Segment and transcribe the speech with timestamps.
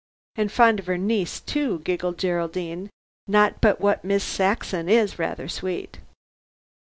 [0.35, 2.89] "And fond of her niece, too," giggled Geraldine;
[3.27, 5.99] "not but what Miss Saxon is rather sweet."